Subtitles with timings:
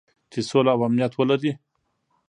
[0.31, 1.51] چې سوله او امنیت ولري.